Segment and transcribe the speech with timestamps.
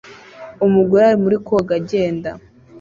[0.65, 2.29] Umugore ari muri koga agenda